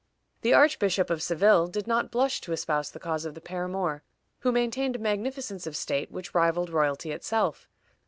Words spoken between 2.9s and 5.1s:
cause of the paramour, who maintained a